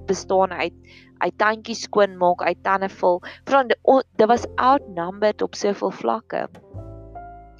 bestaan 0.05 0.51
uit 0.51 0.73
uit 1.19 1.35
tandjies 1.37 1.81
skoon 1.81 2.15
maak, 2.17 2.41
uit 2.47 2.63
tande 2.63 2.87
vul. 2.89 3.19
Verstaan 3.43 3.67
dit 4.15 4.27
was 4.27 4.47
outnumbered 4.55 5.41
op 5.41 5.55
soveel 5.55 5.91
vlakke. 5.91 6.47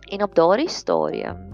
En 0.10 0.24
op 0.24 0.36
daardie 0.36 0.70
stadium 0.70 1.48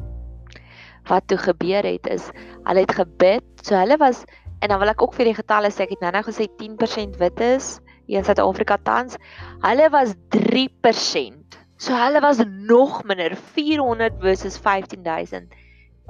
wat 1.05 1.27
toe 1.27 1.37
gebeur 1.37 1.85
het 1.85 2.07
is 2.07 2.29
hulle 2.63 2.85
het 2.85 2.95
gebid. 2.97 3.43
So 3.61 3.75
hulle 3.75 3.97
was 3.97 4.23
en 4.59 4.69
dan 4.69 4.79
wil 4.79 4.93
ek 4.93 5.01
ook 5.01 5.13
vir 5.13 5.29
die 5.29 5.37
getalle 5.37 5.69
sê 5.73 5.85
ek 5.85 5.97
het 5.97 6.05
nou-nou 6.05 6.23
gesê 6.25 6.47
10% 6.61 7.19
wit 7.21 7.41
is 7.45 7.79
hier 8.05 8.21
in 8.21 8.25
Suid-Afrika 8.25 8.77
tans. 8.85 9.17
Hulle 9.65 9.89
was 9.93 10.13
3%. 10.33 11.59
So 11.77 11.93
hulle 11.97 12.21
was 12.21 12.41
nog 12.45 13.03
minder 13.03 13.35
400 13.35 14.21
versus 14.21 14.57
15000 14.57 15.53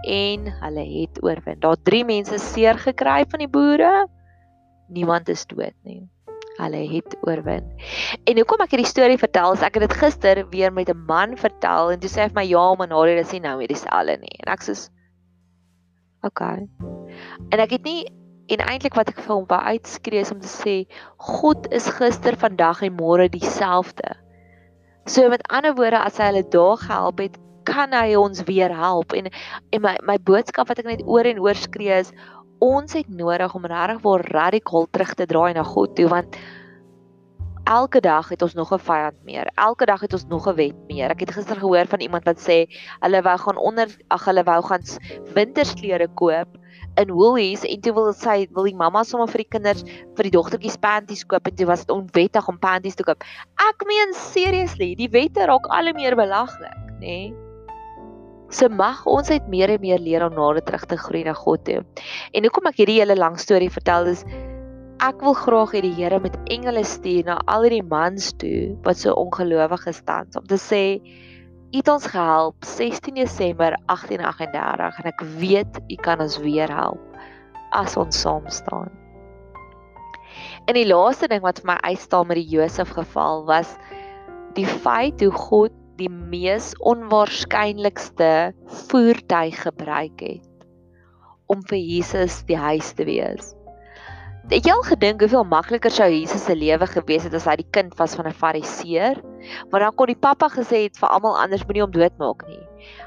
en 0.04 0.50
hulle 0.62 0.86
het 1.02 1.24
oorwin. 1.24 1.60
Daar 1.60 1.78
drie 1.84 2.04
mense 2.06 2.40
seer 2.40 2.78
gekry 2.78 3.26
van 3.30 3.40
die 3.40 3.50
boere. 3.50 4.08
Niemand 4.88 5.30
is 5.30 5.46
dood 5.46 5.74
nie. 5.84 6.04
Hulle 6.58 6.84
het 6.88 7.18
oorwin. 7.28 7.66
En 8.24 8.38
hoekom 8.40 8.64
ek 8.64 8.76
hierdie 8.76 8.90
storie 8.90 9.20
vertel, 9.20 9.56
is 9.58 9.64
ek 9.66 9.80
het 9.80 9.90
dit 9.90 9.98
gister 10.00 10.44
weer 10.52 10.74
met 10.74 10.90
'n 10.90 11.06
man 11.08 11.38
vertel 11.38 11.92
en 11.92 12.00
toe 12.00 12.10
sê 12.10 12.24
hy 12.24 12.30
vir 12.30 12.42
my 12.42 12.48
ja, 12.48 12.76
maar 12.76 12.88
Nadia, 12.88 13.16
dit 13.16 13.26
is 13.26 13.32
nie 13.32 13.42
nou 13.42 13.58
meer 13.58 13.68
dieselfde 13.68 14.18
nie. 14.22 14.36
En 14.46 14.54
ek 14.54 14.62
sê 14.64 14.76
okay. 16.24 16.68
En 17.52 17.60
ek 17.60 17.72
het 17.72 17.84
nie 17.84 18.06
en 18.48 18.62
eintlik 18.62 18.94
wat 18.94 19.10
ek 19.10 19.20
vir 19.20 19.36
hom 19.36 19.46
wou 19.50 19.60
uitskree 19.60 20.22
is 20.22 20.32
om 20.32 20.40
te 20.40 20.48
sê 20.48 20.86
God 21.18 21.68
is 21.74 21.88
gister, 21.98 22.38
vandag 22.38 22.84
en 22.86 22.98
môre 22.98 23.30
dieselfde. 23.30 24.16
So 25.06 25.30
met 25.30 25.46
ander 25.50 25.76
woorde, 25.78 26.00
as 26.02 26.18
hy 26.18 26.32
hulle 26.32 26.46
daar 26.50 26.78
gehelp 26.82 27.20
het, 27.20 27.38
kan 27.68 27.94
hy 27.94 28.16
ons 28.20 28.44
weer 28.50 28.74
help 28.74 29.14
en 29.18 29.30
en 29.30 29.82
my 29.82 29.96
my 30.06 30.18
boodskap 30.30 30.72
wat 30.72 30.82
ek 30.84 30.92
net 30.92 31.06
oor 31.06 31.26
en 31.26 31.42
oor 31.44 31.58
skree 31.60 32.02
is 32.06 32.14
ons 32.64 32.94
het 32.96 33.10
nodig 33.10 33.56
om 33.56 33.66
regtig 33.66 34.04
waar 34.06 34.24
radikaal 34.32 34.88
terug 34.92 35.14
te 35.14 35.26
draai 35.26 35.54
na 35.54 35.64
God 35.64 35.96
toe 35.96 36.08
want 36.12 36.38
elke 37.66 38.00
dag 38.00 38.30
het 38.30 38.42
ons 38.42 38.54
nog 38.54 38.72
'n 38.74 38.80
vyand 38.80 39.24
meer. 39.24 39.50
Elke 39.56 39.86
dag 39.86 40.02
het 40.02 40.14
ons 40.14 40.26
nog 40.26 40.48
'n 40.48 40.56
wet 40.56 40.76
meer. 40.88 41.10
Ek 41.10 41.20
het 41.20 41.32
gister 41.32 41.56
gehoor 41.56 41.86
van 41.88 42.00
iemand 42.00 42.24
wat 42.24 42.38
sê 42.38 42.68
hulle 43.00 43.22
wou 43.22 43.38
gaan 43.38 43.58
onder 43.58 43.88
ag 44.08 44.26
hulle 44.26 44.44
wou 44.44 44.62
gaan 44.62 44.84
wintersklere 45.34 46.08
koop 46.08 46.48
in 46.96 47.12
Woolies 47.12 47.64
en 47.64 47.82
toe 47.82 47.94
wil 47.94 48.14
sy 48.14 48.48
wil 48.52 48.64
die 48.64 48.76
mamma 48.76 49.04
sommer 49.04 49.28
vir 49.28 49.44
die 49.44 49.50
kinders 49.50 49.84
vir 50.16 50.24
die 50.24 50.36
dogtertjies 50.38 50.78
panties 50.78 51.26
koop 51.26 51.48
en 51.48 51.56
dit 51.56 51.68
was 51.68 51.86
onwettig 51.86 52.48
om 52.48 52.60
panties 52.60 52.96
te 52.96 53.04
koop. 53.04 53.24
Ek 53.70 53.86
meen 53.88 54.14
seriously, 54.14 54.96
die 54.96 55.10
wette 55.10 55.46
raak 55.46 55.68
al 55.68 55.84
hoe 55.84 55.94
meer 55.94 56.16
belaglik, 56.16 56.78
nê? 57.00 57.32
Nee? 57.32 57.45
So 58.54 58.70
mag 58.70 59.06
ons 59.10 59.30
uit 59.30 59.48
meer 59.50 59.74
en 59.74 59.82
meer 59.82 60.00
leer 60.00 60.26
om 60.26 60.36
nader 60.38 60.64
terug 60.64 60.86
te 60.86 60.98
groei 60.98 61.24
na 61.26 61.34
God 61.34 61.66
toe. 61.66 61.82
En 62.34 62.46
hoekom 62.46 62.70
ek 62.70 62.84
hierdie 62.84 63.00
hele 63.02 63.18
lang 63.18 63.40
storie 63.42 63.72
vertel 63.74 64.12
is 64.14 64.26
ek 65.04 65.20
wil 65.26 65.36
graag 65.36 65.74
hê 65.76 65.82
die 65.84 65.96
Here 65.98 66.20
met 66.24 66.36
engele 66.54 66.86
stuur 66.88 67.26
na 67.28 67.40
al 67.52 67.66
hierdie 67.68 67.84
mans 67.84 68.32
toe 68.40 68.76
wat 68.86 69.02
so 69.02 69.14
ongelowig 69.20 69.84
gestaan 69.84 70.30
om 70.40 70.46
te 70.48 70.60
sê 70.62 70.84
U 71.74 71.78
het 71.82 71.90
ons 71.92 72.06
gehelp 72.08 72.64
16 72.64 73.18
Desember 73.18 73.76
1838 73.92 75.00
en 75.02 75.10
ek 75.12 75.24
weet 75.42 75.80
U 75.92 75.98
kan 76.06 76.22
ons 76.24 76.38
weer 76.40 76.72
help 76.72 77.18
as 77.76 77.98
ons 78.00 78.16
saam 78.16 78.46
staan. 78.48 78.94
En 80.70 80.78
die 80.78 80.88
laaste 80.88 81.28
ding 81.28 81.44
wat 81.44 81.60
vir 81.60 81.74
my 81.74 81.80
uitstaan 81.84 82.30
met 82.30 82.40
die 82.40 82.48
Josef 82.56 82.94
geval 82.96 83.44
was 83.50 83.76
die 84.56 84.68
feit 84.70 85.20
hoe 85.26 85.34
God 85.36 85.76
die 86.00 86.10
mees 86.10 86.74
onwaarskynlikste 86.84 88.54
voertuig 88.90 89.62
gebruik 89.64 90.20
het 90.22 90.52
om 91.52 91.62
vir 91.70 91.78
Jesus 91.78 92.42
die 92.50 92.58
huis 92.58 92.92
te 92.98 93.06
wees. 93.06 93.54
Het 94.50 94.68
jy 94.68 94.74
al 94.76 94.84
gedink 94.86 95.24
hoeveel 95.24 95.46
makliker 95.50 95.94
sou 95.94 96.06
Jesus 96.10 96.44
se 96.46 96.54
lewe 96.54 96.86
gewees 96.90 97.24
het 97.26 97.34
as 97.38 97.48
hy 97.50 97.56
die 97.62 97.72
kind 97.74 97.96
was 97.98 98.14
van 98.18 98.28
'n 98.30 98.34
Fariseer? 98.34 99.18
Maar 99.72 99.80
dan 99.80 99.96
kon 99.96 100.08
die 100.08 100.22
pappa 100.22 100.50
gesê 100.54 100.86
het 100.86 100.98
vir 100.98 101.10
almal 101.10 101.38
anders 101.38 101.66
moenie 101.66 101.82
hom 101.82 101.92
doodmaak 101.92 102.46
nie. 102.48 102.62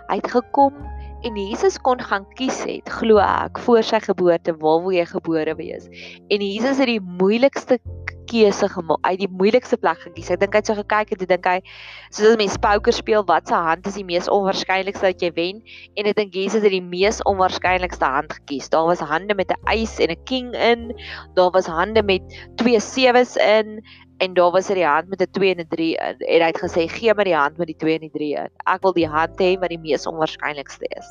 Hy 0.08 0.16
het 0.18 0.30
gekom 0.30 0.74
en 1.22 1.36
Jesus 1.36 1.78
kon 1.78 2.00
gaan 2.00 2.26
kies 2.34 2.64
het, 2.64 2.88
glo 2.88 3.18
ek, 3.18 3.58
voor 3.58 3.82
sy 3.82 4.00
geboorte 4.00 4.54
waar 4.58 4.82
wil 4.82 4.94
jy 4.94 5.06
gebore 5.06 5.54
wees? 5.54 5.86
En 6.30 6.42
Jesus 6.42 6.78
het 6.78 6.86
die 6.86 7.00
moeilikste 7.00 7.78
keuse 8.28 8.68
gemaak. 8.72 9.00
Het 9.06 9.22
die 9.22 9.30
moeilikste 9.30 9.78
plek 9.80 10.00
gekies. 10.04 10.30
Ek 10.34 10.42
dink 10.42 10.56
hy 10.56 10.62
het 10.62 10.70
so 10.70 10.76
gekyk 10.78 11.14
en 11.14 11.20
toe 11.20 11.28
dink 11.30 11.48
hy 11.48 11.58
soos 12.10 12.32
as 12.32 12.40
mens 12.40 12.58
poker 12.62 12.94
speel, 12.96 13.24
wat 13.28 13.48
se 13.48 13.54
hand 13.54 13.86
is 13.88 13.98
die 13.98 14.06
mees 14.06 14.28
onwaarskynlikste 14.32 15.12
dat 15.12 15.24
jy 15.24 15.30
wen? 15.36 15.62
En 15.96 16.10
ek 16.10 16.18
dink 16.18 16.36
Jesus 16.36 16.62
het 16.62 16.74
die 16.74 16.84
mees 16.84 17.22
onwaarskynlikste 17.28 18.04
hand 18.04 18.34
gekies. 18.40 18.68
Daar 18.72 18.88
was 18.90 19.00
hande 19.00 19.34
met 19.34 19.50
'n 19.50 19.60
ace 19.66 20.02
en 20.02 20.12
'n 20.12 20.24
king 20.24 20.54
in. 20.54 20.92
Daar 21.34 21.50
was 21.50 21.66
hande 21.66 22.02
met 22.02 22.22
twee 22.56 22.80
sewes 22.80 23.36
in 23.36 23.80
en 24.18 24.34
daar 24.34 24.50
was 24.50 24.70
'n 24.70 24.82
hand 24.82 25.08
met 25.08 25.22
'n 25.22 25.30
2 25.32 25.54
en 25.54 25.60
'n 25.60 25.68
3 25.68 25.96
in. 25.96 26.16
En 26.18 26.40
hy 26.40 26.50
het 26.52 26.60
gesê, 26.60 26.88
"Gee 26.88 27.14
my 27.14 27.24
die 27.24 27.36
hand 27.36 27.58
met 27.58 27.66
die 27.66 27.76
2 27.76 27.94
en 27.94 28.00
die 28.00 28.10
3 28.10 28.34
in. 28.34 28.50
Ek 28.66 28.82
wil 28.82 28.92
die 28.92 29.08
hand 29.08 29.40
hê 29.40 29.58
wat 29.58 29.68
die 29.68 29.78
mees 29.78 30.06
onwaarskynlikste 30.06 30.86
is." 30.98 31.06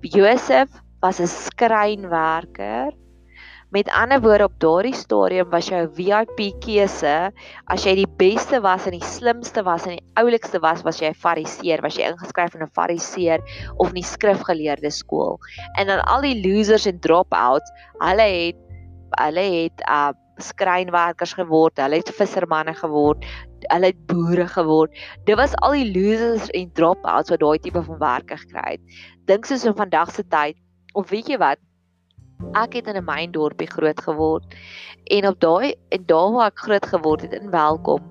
Josef 0.00 0.68
was 1.00 1.20
'n 1.20 1.26
skrynwerker 1.26 2.92
Met 3.76 3.90
ander 3.92 4.20
woorde 4.20 4.44
op 4.44 4.54
daardie 4.56 4.94
stadium 4.94 5.50
was 5.52 5.66
jou 5.68 5.82
VIP 5.92 6.38
keuse 6.64 7.10
as 7.74 7.82
jy 7.84 7.92
die 7.98 8.08
beste 8.16 8.62
was 8.64 8.86
en 8.88 8.94
die 8.96 9.04
slimste 9.04 9.60
was 9.66 9.84
en 9.84 9.98
die 9.98 10.14
oulikste 10.16 10.62
was, 10.64 10.80
was 10.86 11.02
jy 11.02 11.10
'n 11.10 11.18
fariseer, 11.24 11.82
was 11.84 11.98
jy 11.98 12.06
ingeskryf 12.08 12.54
in 12.56 12.62
'n 12.64 12.72
fariseer 12.78 13.44
of 13.76 13.90
in 13.92 14.00
die 14.00 14.06
skrifgeleerde 14.12 14.90
skool. 14.90 15.36
En 15.76 15.92
dan 15.92 16.00
al 16.08 16.24
die 16.24 16.40
losers 16.40 16.86
en 16.86 17.00
dropouts, 17.00 17.68
hulle 18.00 18.28
het 18.38 18.56
hulle 19.20 19.44
het 19.44 19.84
uh 19.90 20.12
skrynwerkers 20.38 21.34
geword, 21.34 21.76
hulle 21.76 21.96
het 21.96 22.16
vissermanne 22.16 22.74
geword, 22.74 23.24
hulle 23.72 23.86
het 23.92 24.06
boere 24.06 24.48
geword. 24.48 24.90
Dit 25.24 25.36
was 25.36 25.54
al 25.60 25.72
die 25.72 25.92
losers 25.92 26.48
en 26.48 26.72
dropouts 26.72 27.30
wat 27.30 27.40
daai 27.40 27.58
tipe 27.58 27.82
van 27.82 27.98
werk 27.98 28.30
gekry 28.40 28.70
het. 28.70 28.80
Dink 29.26 29.44
soos 29.44 29.64
in 29.64 29.76
vandag 29.76 30.12
se 30.12 30.24
tyd 30.24 30.56
of 30.94 31.10
weet 31.10 31.28
jy 31.28 31.36
wat? 31.36 31.58
Ek 32.54 32.72
het 32.76 32.86
in 32.86 32.96
'n 32.96 33.04
myn 33.04 33.32
dorpie 33.32 33.68
groot 33.68 34.00
geword 34.00 34.44
en 35.04 35.26
op 35.26 35.40
daai 35.40 35.74
en 35.88 36.04
daar 36.06 36.32
waar 36.32 36.52
ek 36.52 36.58
groot 36.58 36.86
geword 36.86 37.22
het 37.22 37.32
in 37.32 37.50
Welkom 37.50 38.02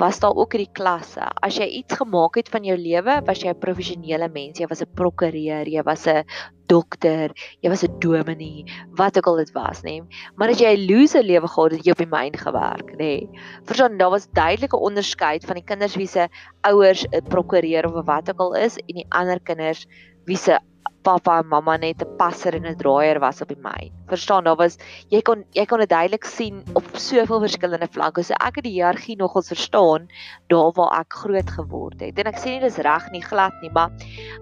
was 0.00 0.18
daar 0.18 0.34
ook 0.34 0.54
hierdie 0.54 0.72
klasse. 0.72 1.26
As 1.44 1.58
jy 1.60 1.66
iets 1.80 1.98
gemaak 2.00 2.38
het 2.40 2.48
van 2.48 2.64
jou 2.64 2.76
lewe, 2.78 3.20
was 3.26 3.42
jy 3.42 3.50
'n 3.52 3.58
professionele 3.60 4.28
mens. 4.28 4.58
Jy 4.58 4.66
was 4.66 4.82
'n 4.82 4.94
prokureur, 4.94 5.68
jy 5.68 5.82
was 5.82 6.06
'n 6.06 6.24
dokter, 6.66 7.30
jy 7.60 7.68
was 7.68 7.84
'n 7.84 7.98
dominee, 7.98 8.64
wat 8.96 9.16
ook 9.18 9.26
al 9.26 9.36
dit 9.36 9.52
was, 9.52 9.82
nê. 9.82 10.00
Maar 10.36 10.50
as 10.50 10.60
jy 10.60 10.72
'n 10.76 10.86
loser 10.86 11.22
lewe 11.22 11.48
gehad 11.48 11.72
het, 11.72 11.84
jy 11.84 11.90
op 11.90 11.98
die 11.98 12.06
myn 12.06 12.32
gewerk, 12.32 12.96
nê. 12.98 13.28
Verstaan, 13.64 13.98
daar 13.98 14.10
was 14.10 14.30
duidelike 14.32 14.76
onderskeid 14.76 15.44
van 15.44 15.54
die 15.54 15.64
kinders 15.64 15.96
wie 15.96 16.06
se 16.06 16.28
ouers 16.62 17.04
'n 17.12 17.28
prokureur 17.28 17.84
of 17.86 18.06
wat 18.06 18.30
ook 18.30 18.40
al 18.40 18.54
is 18.54 18.76
en 18.76 18.94
die 18.94 19.06
ander 19.10 19.40
kinders 19.40 19.86
wie 20.24 20.36
se 20.36 20.58
pappa 21.02 21.38
en 21.40 21.48
mamma 21.48 21.76
net 21.76 22.02
'n 22.02 22.16
passer 22.16 22.54
en 22.54 22.66
'n 22.66 22.76
draaier 22.76 23.20
was 23.20 23.40
op 23.42 23.48
die 23.48 23.56
myn. 23.56 23.92
Verstaan, 24.08 24.44
daar 24.44 24.56
was 24.56 24.76
jy 25.08 25.22
kon 25.22 25.44
jy 25.54 25.64
kon 25.66 25.78
dit 25.78 25.88
duidelik 25.88 26.24
sien 26.24 26.62
op 26.74 26.84
soveel 26.94 27.40
verskillende 27.40 27.88
vlakke. 27.88 28.22
So 28.22 28.34
ek 28.34 28.56
het 28.56 28.64
die 28.64 28.76
hiërargie 28.76 29.16
nogals 29.16 29.48
verstaan 29.48 30.08
daar 30.48 30.72
waar 30.76 31.00
ek 31.00 31.12
groot 31.12 31.50
geword 31.50 32.00
het. 32.00 32.18
En 32.18 32.26
ek 32.26 32.38
sê 32.38 32.50
nie 32.50 32.60
dis 32.60 32.78
reg 32.78 33.10
nie, 33.12 33.22
glad 33.22 33.52
nie, 33.62 33.70
maar 33.70 33.90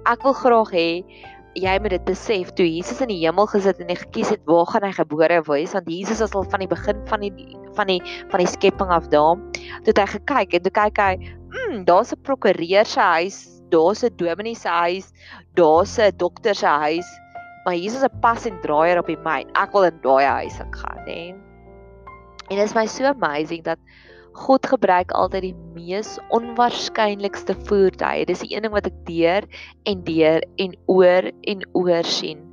ek 0.06 0.22
wil 0.22 0.32
graag 0.32 0.70
hê 0.72 1.04
jy 1.54 1.78
moet 1.80 1.90
dit 1.90 2.04
besef 2.04 2.52
toe 2.54 2.66
Jesus 2.66 3.00
in 3.00 3.08
die 3.08 3.26
hemel 3.26 3.46
gesit 3.46 3.80
en 3.80 3.88
hy 3.88 3.96
gekies 3.96 4.30
het 4.30 4.42
waar 4.46 4.66
gaan 4.66 4.84
hy 4.84 4.92
gebore 4.92 5.42
wees 5.48 5.72
want 5.72 5.88
Jesus 5.88 6.20
was 6.20 6.34
al 6.34 6.44
van 6.44 6.60
die 6.60 6.68
begin 6.68 7.06
van 7.06 7.20
die 7.20 7.32
van 7.74 7.86
die 7.86 8.00
van 8.30 8.40
die 8.40 8.46
skepping 8.46 8.90
af 8.90 9.08
daar. 9.08 9.36
Toe 9.82 9.92
het 9.92 9.98
hy 9.98 10.06
gekyk 10.06 10.54
en 10.54 10.62
toe 10.62 10.72
kyk 10.72 10.98
hy, 10.98 11.14
"Mmm, 11.50 11.84
daar's 11.84 12.12
'n 12.12 12.22
prokureur 12.22 12.84
se 12.84 13.00
huis 13.00 13.58
daar's 13.70 14.02
'n 14.02 14.16
dominee 14.16 14.54
se 14.54 14.68
huis, 14.68 15.12
daar's 15.58 15.98
'n 15.98 16.16
dokter 16.16 16.54
se 16.54 16.66
huis, 16.66 17.08
maar 17.64 17.74
hier 17.74 17.90
is 17.90 18.02
'n 18.02 18.20
pas 18.20 18.46
en 18.46 18.60
draaier 18.62 18.98
op 18.98 19.06
die 19.06 19.22
myn. 19.24 19.50
Ek 19.54 19.72
wil 19.72 19.84
in 19.84 19.98
daai 20.02 20.24
huis 20.24 20.58
gaan, 20.70 21.04
hè. 21.06 21.34
En 22.48 22.56
dit 22.56 22.64
is 22.64 22.74
my 22.74 22.86
so 22.86 23.04
amazing 23.04 23.64
dat 23.64 23.78
God 24.32 24.66
gebruik 24.66 25.10
altyd 25.10 25.42
die 25.42 25.56
mees 25.74 26.18
onwaarskynlikste 26.30 27.56
voertuie. 27.68 28.26
Dis 28.26 28.44
die 28.44 28.54
een 28.54 28.62
ding 28.62 28.72
wat 28.72 28.86
ek 28.86 28.98
deur 29.04 29.44
en 29.84 30.04
deur 30.04 30.44
en 30.56 30.76
oor 30.86 31.30
en 31.42 31.66
oor 31.72 32.04
sien 32.04 32.44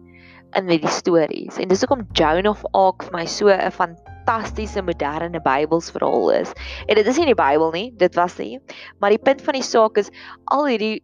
in 0.55 0.67
die 0.67 0.87
stories. 0.87 1.59
En 1.59 1.67
dis 1.67 1.83
hoekom 1.83 2.07
Joan 2.17 2.47
of 2.47 2.63
Arc 2.73 3.03
vir 3.03 3.17
my 3.19 3.25
so 3.25 3.47
'n 3.49 3.71
van 3.71 3.95
fantastiese 4.25 4.81
moderne 4.81 5.41
Bybelsverhaal 5.41 6.31
is. 6.31 6.51
En 6.85 6.95
dit 6.95 7.07
is 7.07 7.17
nie 7.17 7.29
die 7.29 7.37
Bybel 7.37 7.71
nie, 7.71 7.93
dit 7.97 8.15
was 8.15 8.37
nie. 8.37 8.59
Maar 8.99 9.13
die 9.13 9.21
punt 9.21 9.41
van 9.41 9.53
die 9.53 9.63
saak 9.63 9.97
is 10.01 10.09
al 10.45 10.65
hierdie 10.67 11.03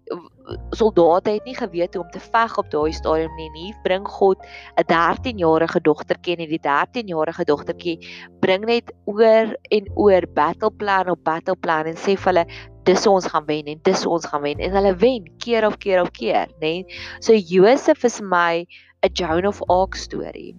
soldate 0.76 1.38
het 1.38 1.46
nie 1.46 1.56
geweet 1.56 1.94
hoe 1.96 2.04
om 2.04 2.10
te 2.12 2.20
veg 2.20 2.58
op 2.58 2.72
daai 2.74 2.92
stadium 2.92 3.34
nie. 3.38 3.50
Hier 3.54 3.78
bring 3.84 4.08
God 4.08 4.42
'n 4.76 4.86
13-jarige 4.90 5.82
dogtertjie 5.82 6.36
en 6.36 6.42
hierdie 6.44 6.64
13-jarige 6.66 7.46
dogtertjie 7.46 7.98
bring 8.42 8.66
net 8.66 8.92
oor 9.06 9.56
en 9.70 9.92
oor 9.96 10.28
battle 10.34 10.72
plan 10.72 11.10
op 11.10 11.24
battle 11.24 11.56
plan 11.56 11.86
en 11.86 11.96
sê 11.96 12.18
vir 12.18 12.34
hulle 12.34 12.46
dis 12.84 13.08
ons 13.08 13.28
gaan 13.28 13.46
wen 13.46 13.66
en 13.68 13.80
dis 13.84 14.06
ons 14.06 14.26
gaan 14.26 14.42
wen 14.42 14.60
en 14.60 14.72
hulle 14.72 14.96
wen 14.96 15.30
keer 15.38 15.66
op 15.66 15.78
keer 15.80 16.02
op 16.02 16.12
keer, 16.12 16.50
nê. 16.60 16.84
So 17.22 17.34
Josef 17.34 18.04
is 18.04 18.20
my 18.22 18.66
'n 19.04 19.14
Joan 19.14 19.46
of 19.46 19.62
Arc 19.70 19.96
storie. 19.96 20.56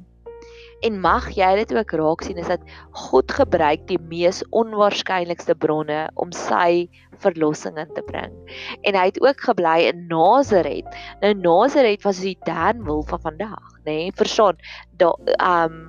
En 0.83 0.99
mag 1.01 1.29
jy 1.37 1.49
dit 1.61 1.75
ook 1.77 1.95
raak 1.99 2.25
sien 2.27 2.41
is 2.43 2.51
dat 2.51 2.63
God 3.07 3.33
gebruik 3.33 3.87
die 3.87 4.01
mees 4.11 4.43
onwaarskynlikste 4.51 5.55
bronne 5.55 6.05
om 6.19 6.33
sy 6.35 6.89
verlossing 7.23 7.79
in 7.79 7.91
te 7.95 8.03
bring. 8.07 8.35
En 8.83 8.99
hy 8.99 9.07
het 9.13 9.21
ook 9.23 9.45
gebly 9.47 9.79
in 9.93 10.07
Nasaret. 10.11 10.89
Nou 11.23 11.35
Nasaret 11.39 12.03
was 12.07 12.23
die 12.25 12.37
Danwil 12.49 13.05
van 13.11 13.23
vandag, 13.31 13.77
nê? 13.85 13.91
Nee? 13.91 14.15
Verstaan? 14.19 14.59
Da 14.99 15.15
um 15.39 15.85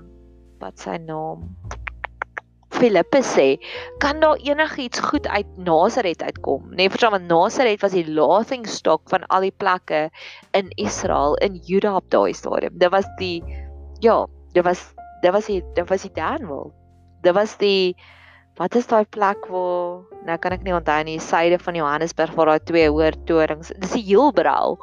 wat 0.62 0.80
sy 0.80 1.00
naam? 1.02 1.50
Filippe 2.74 3.20
sê, 3.22 3.60
kan 4.02 4.20
daar 4.20 4.40
enigiets 4.42 5.00
goed 5.00 5.28
uit 5.28 5.50
Nasaret 5.58 6.24
uitkom? 6.24 6.72
Nee, 6.74 6.90
verstaan 6.90 7.14
want 7.18 7.28
Nasaret 7.30 7.82
was 7.82 7.94
die 7.94 8.06
laughing 8.08 8.66
stock 8.68 9.04
van 9.14 9.26
al 9.30 9.46
die 9.46 9.54
plekke 9.54 10.08
in 10.58 10.72
Israel 10.82 11.38
in 11.46 11.60
Juda 11.68 11.96
op 12.00 12.10
daai 12.10 12.34
stadium. 12.34 12.74
Dit 12.82 12.90
was 12.90 13.06
die 13.22 13.44
ja, 14.02 14.26
dit 14.54 14.64
was 14.64 14.94
dit 15.22 15.32
was 15.32 15.48
die 15.50 15.62
dit 15.74 15.90
was 15.90 16.02
die 16.02 16.14
Danwil. 16.14 16.72
Dit 17.22 17.34
was 17.34 17.58
die 17.58 17.96
wat 18.60 18.76
is 18.76 18.88
daai 18.88 19.06
plek 19.10 19.48
waar 19.50 20.04
nou 20.28 20.38
kan 20.38 20.54
ek 20.54 20.64
nie 20.64 20.76
onthou 20.76 21.00
nie, 21.08 21.20
suide 21.20 21.58
van 21.60 21.76
Johannesburg 21.76 22.36
waar 22.38 22.54
daai 22.54 22.66
twee 22.70 22.90
hoër 22.90 23.18
torings. 23.26 23.74
Dis 23.82 23.96
die 23.98 24.06
Heelbrau. 24.12 24.78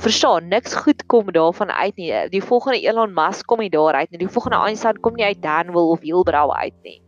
Verstaan, 0.00 0.48
niks 0.48 0.74
goed 0.74 1.04
kom 1.12 1.28
daarvan 1.32 1.70
uit 1.70 1.96
nie. 2.00 2.12
Die 2.32 2.42
volgende 2.42 2.80
Elon 2.80 3.12
Musk 3.12 3.46
kom 3.46 3.60
nie 3.60 3.70
daar 3.70 4.00
uit 4.00 4.10
nie. 4.10 4.22
Die 4.24 4.32
volgende 4.32 4.62
Einstein 4.64 5.00
kom 5.04 5.18
nie 5.18 5.28
uit 5.28 5.42
Danville 5.42 5.92
of 5.92 6.00
Heelbrau 6.00 6.48
uit 6.56 6.78
nie. 6.82 7.01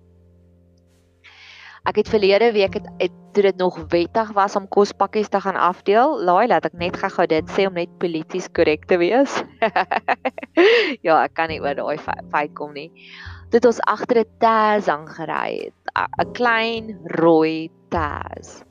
Ek 1.84 1.98
het 2.00 2.08
verlede 2.08 2.46
week 2.56 2.78
het, 2.78 2.86
het 2.96 3.12
toe 3.36 3.42
dit 3.44 3.56
nog 3.60 3.76
wettig 3.92 4.30
was 4.32 4.54
om 4.56 4.68
kospakkies 4.72 5.28
te 5.28 5.40
gaan 5.40 5.58
afdeel. 5.60 6.14
Laai 6.24 6.46
laat 6.48 6.64
ek 6.64 6.78
net 6.80 6.96
gou-gou 6.96 7.26
dit 7.28 7.50
sê 7.52 7.66
om 7.68 7.76
net 7.76 7.92
polities 8.00 8.46
korrek 8.56 8.86
te 8.88 8.96
wees. 8.96 9.34
ja, 11.06 11.18
ek 11.18 11.34
kan 11.36 11.52
nie 11.52 11.60
oor 11.60 11.76
daai 11.76 12.00
feit 12.00 12.54
kom 12.56 12.72
nie. 12.72 12.88
Dit 13.52 13.68
ons 13.68 13.82
agter 13.84 14.22
'n 14.22 14.32
Taz 14.40 14.88
aangery 14.88 15.68
het, 15.68 15.92
'n 16.24 16.32
klein 16.32 16.96
rooi 17.20 17.68
Taz. 17.92 18.64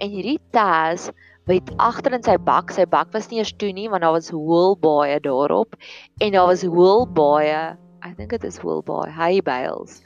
En 0.00 0.08
hierdie 0.08 0.40
Taz 0.56 1.10
het 1.44 1.70
agter 1.76 2.16
in 2.16 2.24
sy 2.24 2.38
bak, 2.40 2.72
sy 2.72 2.88
bak 2.88 3.12
was 3.12 3.28
nie 3.28 3.44
eers 3.44 3.52
toe 3.52 3.72
nie 3.76 3.90
want 3.92 4.00
daar 4.00 4.16
was 4.16 4.32
hoel 4.32 4.72
baie 4.80 5.20
daarop 5.20 5.76
en 6.16 6.32
daar 6.32 6.48
was 6.48 6.64
hoel 6.64 7.04
baie, 7.04 7.76
I 8.00 8.14
think 8.16 8.32
it 8.32 8.44
is 8.44 8.56
hoel 8.56 8.80
baie 8.80 9.12
hay 9.12 9.42
bales 9.44 10.00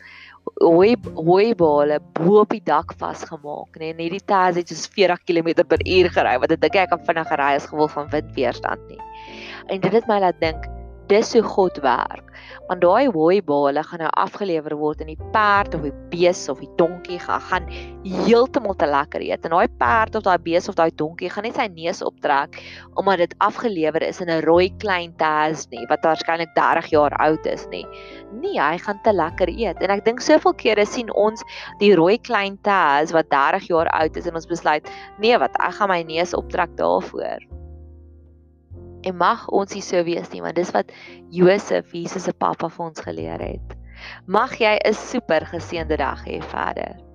hooi 0.61 0.95
hooibale 1.15 1.99
bo 2.19 2.41
op 2.43 2.55
die 2.55 2.63
dak 2.65 2.95
vasgemaak, 3.01 3.77
nê. 3.77 3.89
Nee, 3.89 3.93
en 3.95 4.03
hierdie 4.05 4.25
tas 4.27 4.57
het 4.57 4.73
soos 4.73 4.89
40 4.95 5.25
km/h 5.29 6.13
gery, 6.15 6.35
wat 6.41 6.53
ek 6.55 6.65
dink 6.65 6.81
ek 6.83 6.91
kan 6.95 7.05
vinniger 7.07 7.41
ry 7.41 7.53
as 7.59 7.69
gevolg 7.71 7.95
van 7.97 8.11
windweerstand 8.15 8.89
nie. 8.89 9.01
En 9.69 9.81
dit 9.81 9.93
het 9.93 10.09
my 10.09 10.19
laat 10.25 10.41
dink, 10.41 10.69
dis 11.09 11.33
hoe 11.33 11.43
God 11.43 11.79
werk. 11.85 12.25
Want 12.69 12.83
daai 12.85 13.09
hooibale 13.09 13.83
gaan 13.85 14.03
nou 14.05 14.11
afgelewer 14.21 14.75
word 14.77 15.01
en 15.03 15.11
die 15.11 15.31
perd 15.33 15.75
of 15.77 15.85
die 15.87 15.95
bees 16.13 16.43
of 16.53 16.61
die 16.61 16.71
donkie 16.81 17.19
gaan 17.23 17.41
gaan 17.49 17.69
heeltemal 18.05 18.77
te 18.79 18.87
lekker 18.89 19.25
eet. 19.25 19.47
En 19.47 19.55
daai 19.57 19.73
perd 19.81 20.19
of 20.21 20.27
daai 20.27 20.39
bees 20.45 20.69
of 20.69 20.77
daai 20.79 20.91
donkie 21.01 21.31
gaan 21.33 21.49
net 21.49 21.57
sy 21.57 21.69
neus 21.73 22.03
optrek 22.05 22.61
omdat 23.01 23.25
dit 23.25 23.35
afgelewer 23.45 24.05
is 24.05 24.21
in 24.21 24.31
'n 24.31 24.45
rooi 24.45 24.69
klein 24.79 25.15
tas 25.17 25.67
nie 25.71 25.87
wat 25.89 26.05
waarskynlik 26.05 26.55
30 26.55 26.91
jaar 26.93 27.17
oud 27.25 27.47
is 27.47 27.67
nie. 27.73 27.87
Nee, 28.33 28.61
hy 28.61 28.79
gaan 28.79 29.01
te 29.03 29.13
lekker 29.13 29.49
eet. 29.49 29.83
En 29.83 29.91
ek 29.91 30.05
dink 30.05 30.21
soveel 30.21 30.55
kere 30.55 30.87
sien 30.87 31.13
ons 31.15 31.43
die 31.81 31.95
rooi 31.95 32.19
klein 32.19 32.59
tas 32.63 33.13
wat 33.13 33.31
30 33.31 33.69
jaar 33.69 33.89
oud 33.89 34.17
is 34.17 34.27
en 34.27 34.35
ons 34.35 34.47
besluit, 34.47 34.85
nee, 35.19 35.39
wat 35.39 35.57
ek 35.61 35.73
gaan 35.81 35.89
my 35.89 36.03
neus 36.03 36.35
optrek 36.35 36.77
daarvoor. 36.77 37.59
En 39.03 39.17
mag 39.17 39.49
ons 39.49 39.75
nie 39.75 39.83
so 39.83 40.03
wees 40.05 40.31
nie, 40.33 40.43
want 40.43 40.57
dis 40.57 40.71
wat 40.75 40.93
Josef, 41.31 41.93
Jesus 41.93 42.25
se 42.25 42.33
pappa 42.33 42.69
vir 42.69 42.87
ons 42.91 43.01
geleer 43.01 43.41
het. 43.41 43.77
Mag 44.27 44.59
jy 44.59 44.79
'n 44.79 44.95
super 44.95 45.47
geseënde 45.47 45.97
dag 45.97 46.25
hê 46.27 46.43
verder. 46.43 47.08